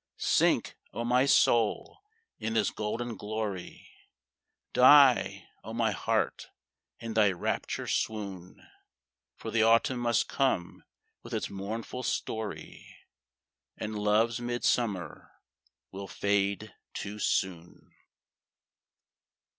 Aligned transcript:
Sink, 0.17 0.75
O 0.95 1.05
my 1.05 1.27
soul, 1.27 1.99
in 2.39 2.55
this 2.55 2.71
golden 2.71 3.15
glory, 3.15 3.87
Die, 4.73 5.47
O 5.63 5.73
my 5.73 5.91
heart, 5.91 6.49
in 6.99 7.13
thy 7.13 7.31
rapture 7.31 7.85
swoon, 7.85 8.67
For 9.35 9.51
the 9.51 9.61
Autumn 9.61 9.99
must 9.99 10.27
come 10.27 10.83
with 11.21 11.35
its 11.35 11.51
mournful 11.51 12.01
story, 12.01 12.97
And 13.77 13.93
Love's 13.95 14.39
midsummer 14.39 15.33
will 15.91 16.07
fade 16.07 16.73
too 16.95 17.19
soon. 17.19 17.93